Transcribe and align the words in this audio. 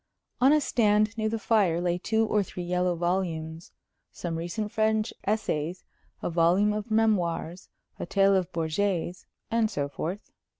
On 0.39 0.51
a 0.51 0.59
stand 0.59 1.15
near 1.15 1.29
the 1.29 1.37
fire 1.37 1.79
lay 1.79 1.99
two 1.99 2.25
or 2.25 2.41
three 2.41 2.63
yellow 2.63 2.95
volumes 2.95 3.71
some 4.11 4.35
recent 4.35 4.71
French 4.71 5.13
essays, 5.25 5.83
a 6.23 6.29
volume 6.31 6.73
of 6.73 6.89
memoirs, 6.89 7.69
a 7.99 8.07
tale 8.07 8.35
of 8.35 8.51
Bourget's, 8.51 9.27
and 9.51 9.69
so 9.69 9.87
forth. 9.87 10.31